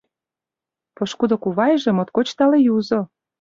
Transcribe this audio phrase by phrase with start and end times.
[0.95, 2.99] Пошкудо кувайже моткоч тале юзо.